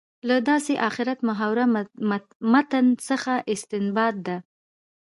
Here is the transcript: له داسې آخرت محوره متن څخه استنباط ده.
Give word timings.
له 0.27 0.35
داسې 0.49 0.73
آخرت 0.89 1.19
محوره 1.29 1.65
متن 2.51 2.85
څخه 3.07 3.33
استنباط 3.53 4.15
ده. 4.27 4.37